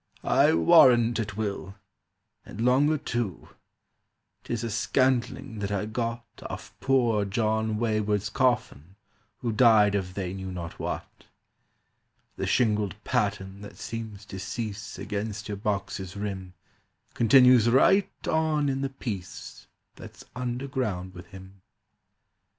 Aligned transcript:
"I 0.23 0.55
warrant 0.55 1.19
it 1.19 1.37
will. 1.37 1.75
And 2.43 2.59
longer 2.61 2.97
too. 2.97 3.49
'Tis 4.43 4.63
a 4.63 4.71
scantling 4.71 5.59
that 5.59 5.71
I 5.71 5.85
got 5.85 6.25
Off 6.49 6.73
poor 6.79 7.23
John 7.23 7.77
Wayward's 7.77 8.31
coffin, 8.31 8.95
who 9.41 9.51
Died 9.51 9.93
of 9.93 10.15
they 10.15 10.33
knew 10.33 10.51
not 10.51 10.79
what. 10.79 11.25
"The 12.35 12.47
shingled 12.47 12.95
pattern 13.03 13.61
that 13.61 13.77
seems 13.77 14.25
to 14.25 14.39
cease 14.39 14.97
Against 14.97 15.47
your 15.47 15.57
box's 15.57 16.17
rim 16.17 16.55
Continues 17.13 17.69
right 17.69 18.09
on 18.27 18.69
in 18.69 18.81
the 18.81 18.89
piece 18.89 19.67
That's 19.97 20.25
underground 20.35 21.13
with 21.13 21.27
him. 21.27 21.61